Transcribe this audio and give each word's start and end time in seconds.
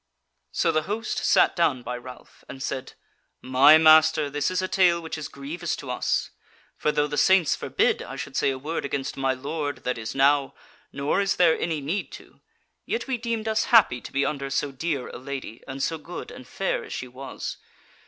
So 0.51 0.71
the 0.71 0.81
host 0.89 1.19
sat 1.19 1.55
down 1.55 1.83
by 1.83 1.95
Ralph 1.95 2.43
and 2.49 2.63
said: 2.63 2.93
"My 3.39 3.77
master, 3.77 4.31
this 4.31 4.49
is 4.49 4.59
a 4.59 4.67
tale 4.67 4.99
which 4.99 5.15
is 5.15 5.27
grievous 5.27 5.75
to 5.75 5.91
us: 5.91 6.31
for 6.75 6.91
though 6.91 7.05
the 7.05 7.19
saints 7.19 7.55
forbid 7.55 8.01
I 8.01 8.15
should 8.15 8.35
say 8.35 8.49
a 8.49 8.57
word 8.57 8.83
against 8.83 9.15
my 9.15 9.35
lord 9.35 9.83
that 9.83 9.99
is 9.99 10.15
now, 10.15 10.55
nor 10.91 11.21
is 11.21 11.35
there 11.35 11.55
any 11.55 11.81
need 11.81 12.11
to, 12.13 12.41
yet 12.87 13.05
we 13.05 13.19
deemed 13.19 13.47
us 13.47 13.65
happy 13.65 14.01
to 14.01 14.11
be 14.11 14.25
under 14.25 14.49
so 14.49 14.71
dear 14.71 15.07
a 15.09 15.19
lady 15.19 15.61
and 15.67 15.83
so 15.83 15.99
good 15.99 16.31
and 16.31 16.47
fair 16.47 16.83
as 16.83 16.93
she 16.93 17.07
was. 17.07 17.57